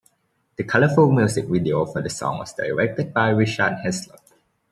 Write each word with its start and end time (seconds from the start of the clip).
The 0.55 0.63
colorful 0.63 1.11
music 1.11 1.45
video 1.45 1.85
for 1.85 2.01
the 2.01 2.09
song 2.09 2.39
was 2.39 2.55
directed 2.55 3.13
by 3.13 3.29
Richard 3.29 3.81
Heslop. 3.85 4.19